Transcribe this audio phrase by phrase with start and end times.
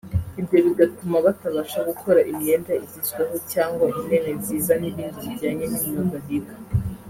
[0.39, 6.55] Ibyo bigatuma batabasha gukora imyenda igezweho cyangwa intebe nziza n’ibindi bijyanye n’imyuga biga